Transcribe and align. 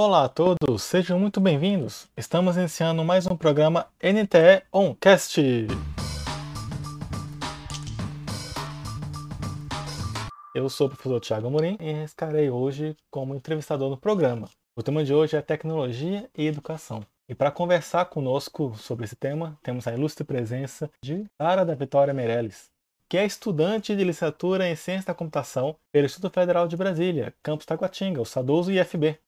Olá 0.00 0.26
a 0.26 0.28
todos, 0.28 0.84
sejam 0.84 1.18
muito 1.18 1.40
bem-vindos. 1.40 2.06
Estamos 2.16 2.56
iniciando 2.56 3.04
mais 3.04 3.26
um 3.26 3.36
programa 3.36 3.88
NTE 4.00 4.62
Oncast. 4.72 5.40
Eu 10.54 10.68
sou 10.68 10.86
o 10.86 10.90
professor 10.90 11.18
Thiago 11.18 11.48
Amorim 11.48 11.76
e 11.80 12.04
estarei 12.04 12.48
hoje 12.48 12.94
como 13.10 13.34
entrevistador 13.34 13.90
no 13.90 13.96
programa. 13.96 14.48
O 14.76 14.84
tema 14.84 15.02
de 15.02 15.12
hoje 15.12 15.36
é 15.36 15.42
tecnologia 15.42 16.30
e 16.32 16.46
educação. 16.46 17.04
E 17.28 17.34
para 17.34 17.50
conversar 17.50 18.04
conosco 18.04 18.76
sobre 18.76 19.04
esse 19.04 19.16
tema, 19.16 19.58
temos 19.64 19.88
a 19.88 19.92
ilustre 19.92 20.22
presença 20.22 20.88
de 21.02 21.26
Sara 21.36 21.64
da 21.64 21.74
Vitória 21.74 22.14
Meirelles, 22.14 22.70
que 23.08 23.18
é 23.18 23.26
estudante 23.26 23.96
de 23.96 24.04
licenciatura 24.04 24.68
em 24.68 24.76
Ciência 24.76 25.08
da 25.08 25.14
Computação 25.14 25.74
pelo 25.90 26.06
Instituto 26.06 26.32
Federal 26.32 26.68
de 26.68 26.76
Brasília, 26.76 27.34
campus 27.42 27.66
Taguatinga, 27.66 28.20
o 28.20 28.24
Sadoso 28.24 28.70
IFB. 28.70 29.18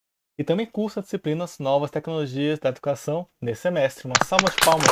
E 0.40 0.42
também 0.42 0.64
cursa 0.64 1.02
disciplinas 1.02 1.58
Novas 1.58 1.90
Tecnologias 1.90 2.58
da 2.58 2.70
Educação 2.70 3.26
nesse 3.38 3.60
semestre. 3.60 4.06
Uma 4.06 4.14
salva 4.24 4.48
de 4.48 4.56
palmas. 4.64 4.86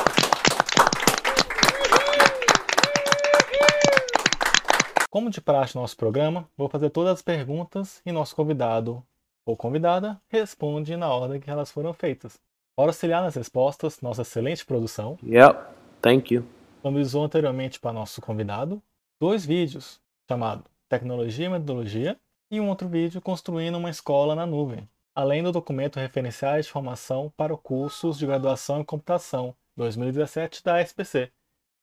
Como 5.08 5.30
de 5.30 5.41
praxe 5.41 5.74
no 5.74 5.80
nosso 5.80 5.96
programa, 5.96 6.46
vou 6.55 6.69
fazer 6.69 6.91
todas 6.91 7.14
as 7.14 7.22
perguntas 7.22 8.02
e 8.05 8.12
nosso 8.12 8.36
convidado 8.36 9.02
ou 9.46 9.56
convidada 9.56 10.20
responde 10.28 10.95
na 10.98 11.08
ordem 11.08 11.41
que 11.41 11.50
elas 11.50 11.70
foram 11.70 11.94
feitas. 11.94 12.38
Para 12.77 12.91
auxiliar 12.91 13.22
nas 13.22 13.34
respostas, 13.34 14.02
nossa 14.02 14.20
excelente 14.20 14.66
produção. 14.66 15.19
Yep, 15.22 15.60
thank 16.02 16.34
you. 16.34 16.44
Disponibilizou 16.74 17.24
anteriormente 17.24 17.80
para 17.80 17.94
nosso 17.94 18.20
convidado 18.20 18.83
dois 19.19 19.46
vídeos 19.46 19.98
chamado 20.28 20.66
Tecnologia 20.91 21.46
e 21.46 21.48
Metodologia 21.48 22.19
e 22.50 22.60
um 22.60 22.69
outro 22.69 22.86
vídeo 22.86 23.22
construindo 23.22 23.78
uma 23.78 23.88
escola 23.88 24.34
na 24.34 24.44
nuvem, 24.44 24.86
além 25.18 25.42
do 25.42 25.50
documento 25.50 25.98
Referenciais 25.98 26.66
de 26.66 26.70
Formação 26.70 27.28
para 27.36 27.56
cursos 27.56 28.16
de 28.16 28.24
graduação 28.24 28.80
em 28.80 28.84
computação 28.84 29.52
2017 29.77 30.62
da 30.62 30.80
SPC, 30.80 31.33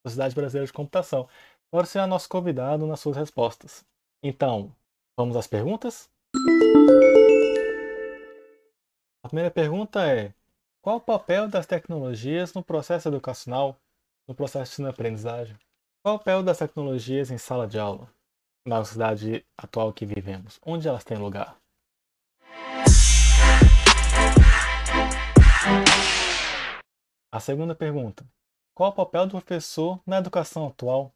Sociedade 0.06 0.34
Brasileira 0.34 0.66
de 0.66 0.72
Computação. 0.72 1.28
Para 1.70 1.80
auxiliar 1.80 2.08
nosso 2.08 2.30
convidado 2.30 2.86
nas 2.86 2.98
suas 2.98 3.14
respostas. 3.14 3.84
Então, 4.22 4.74
vamos 5.18 5.36
às 5.36 5.46
perguntas? 5.46 6.08
A 9.22 9.28
primeira 9.28 9.50
pergunta 9.50 10.06
é: 10.06 10.32
qual 10.80 10.96
o 10.96 11.00
papel 11.00 11.46
das 11.46 11.66
tecnologias 11.66 12.54
no 12.54 12.64
processo 12.64 13.06
educacional, 13.08 13.76
no 14.26 14.34
processo 14.34 14.70
de 14.70 14.72
ensino-aprendizagem? 14.76 15.58
Qual 16.02 16.14
o 16.14 16.18
papel 16.18 16.42
das 16.42 16.56
tecnologias 16.56 17.30
em 17.30 17.36
sala 17.36 17.66
de 17.66 17.78
aula, 17.78 18.10
na 18.66 18.82
sociedade 18.82 19.44
atual 19.58 19.92
que 19.92 20.06
vivemos? 20.06 20.58
Onde 20.64 20.88
elas 20.88 21.04
têm 21.04 21.18
lugar? 21.18 21.58
A 27.36 27.40
segunda 27.40 27.74
pergunta: 27.74 28.26
qual 28.74 28.88
o 28.88 28.94
papel 28.94 29.26
do 29.26 29.32
professor 29.32 30.00
na 30.06 30.16
educação 30.16 30.68
atual? 30.68 31.12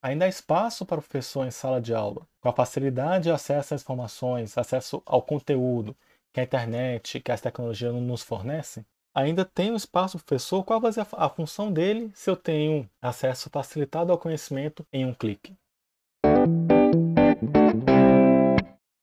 Ainda 0.00 0.24
há 0.24 0.28
espaço 0.28 0.86
para 0.86 0.98
o 0.98 1.02
professor 1.02 1.46
em 1.46 1.50
sala 1.50 1.78
de 1.78 1.92
aula, 1.92 2.26
com 2.40 2.48
a 2.48 2.54
facilidade 2.54 3.24
de 3.24 3.30
acesso 3.30 3.74
às 3.74 3.82
informações, 3.82 4.56
acesso 4.56 5.02
ao 5.04 5.20
conteúdo 5.20 5.94
que 6.32 6.40
a 6.40 6.42
internet, 6.42 7.20
que 7.20 7.30
as 7.30 7.42
tecnologias 7.42 7.92
nos 7.92 8.22
fornecem? 8.22 8.82
ainda 9.14 9.44
tem 9.44 9.70
um 9.70 9.76
espaço 9.76 10.16
professor, 10.16 10.64
qual 10.64 10.80
vai 10.80 10.90
ser 10.90 11.06
a 11.12 11.28
função 11.28 11.70
dele 11.70 12.10
se 12.14 12.30
eu 12.30 12.36
tenho 12.36 12.88
acesso 13.02 13.50
facilitado 13.50 14.10
ao 14.10 14.16
conhecimento 14.16 14.86
em 14.90 15.04
um 15.04 15.12
clique? 15.12 15.54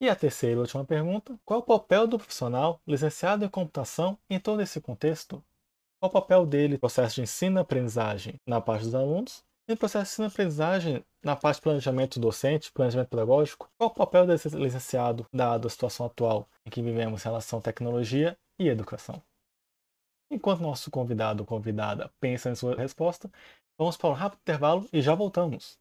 E 0.00 0.08
a 0.08 0.16
terceira 0.16 0.56
e 0.56 0.58
última 0.58 0.84
pergunta: 0.84 1.38
qual 1.44 1.60
o 1.60 1.62
papel 1.62 2.08
do 2.08 2.18
profissional 2.18 2.80
licenciado 2.84 3.44
em 3.44 3.48
computação 3.48 4.18
em 4.28 4.40
todo 4.40 4.60
esse 4.62 4.80
contexto? 4.80 5.40
Qual 5.98 6.10
o 6.10 6.12
papel 6.12 6.44
dele 6.44 6.74
no 6.74 6.78
processo 6.78 7.14
de 7.16 7.22
ensino-aprendizagem 7.22 8.38
na 8.46 8.60
parte 8.60 8.84
dos 8.84 8.94
alunos 8.94 9.42
e 9.66 9.72
no 9.72 9.78
processo 9.78 10.04
de 10.04 10.12
ensino-aprendizagem 10.12 11.04
na 11.24 11.34
parte 11.34 11.56
de 11.56 11.62
planejamento 11.62 12.20
docente, 12.20 12.70
planejamento 12.70 13.08
pedagógico? 13.08 13.70
Qual 13.78 13.90
o 13.90 13.94
papel 13.94 14.26
desse 14.26 14.48
licenciado 14.50 15.26
dado 15.32 15.66
a 15.66 15.70
situação 15.70 16.06
atual 16.06 16.46
em 16.66 16.70
que 16.70 16.82
vivemos 16.82 17.22
em 17.22 17.28
relação 17.28 17.60
à 17.60 17.62
tecnologia 17.62 18.36
e 18.58 18.68
educação? 18.68 19.22
Enquanto 20.30 20.60
nosso 20.60 20.90
convidado 20.90 21.42
ou 21.42 21.46
convidada 21.46 22.12
pensa 22.20 22.50
em 22.50 22.54
sua 22.54 22.76
resposta, 22.76 23.30
vamos 23.78 23.96
para 23.96 24.10
um 24.10 24.12
rápido 24.12 24.40
intervalo 24.40 24.86
e 24.92 25.00
já 25.00 25.14
voltamos. 25.14 25.78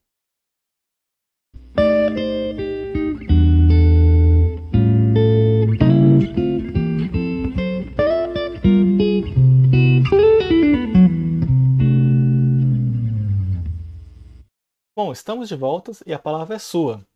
Bom, 14.95 15.11
estamos 15.11 15.49
de 15.49 15.55
volta 15.57 15.91
e 16.05 16.13
a 16.13 16.17
palavra 16.17 16.55
é 16.55 16.59
sua. 16.59 17.05